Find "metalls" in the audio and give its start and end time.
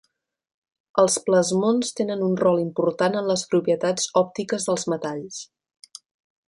4.95-5.41